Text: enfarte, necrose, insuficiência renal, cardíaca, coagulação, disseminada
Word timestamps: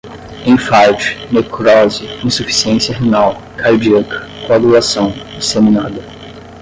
enfarte, 0.47 1.15
necrose, 1.31 2.01
insuficiência 2.25 2.95
renal, 2.97 3.39
cardíaca, 3.55 4.27
coagulação, 4.47 5.11
disseminada 5.37 6.01